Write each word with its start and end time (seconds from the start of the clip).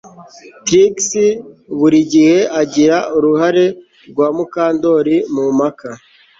Trix 0.65 0.95
buri 1.79 1.99
gihe 2.11 2.37
agira 2.61 2.97
uruhare 3.17 3.65
rwa 4.09 4.27
Mukandoli 4.35 5.15
mu 5.33 5.45
mpaka 5.57 5.89